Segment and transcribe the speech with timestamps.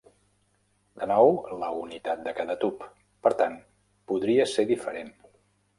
[1.01, 1.29] De nou,
[1.65, 2.89] la unitat de cada tub,
[3.27, 3.61] per tant,
[4.13, 5.19] podria ser diferent.